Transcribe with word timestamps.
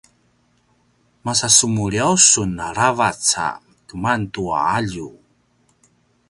masa 1.25 1.47
semuliyaw 1.57 2.13
sun 2.29 2.51
aravac 2.67 3.21
a 3.45 3.47
keman 3.87 4.21
tua 4.33 4.59
alju? 4.77 5.09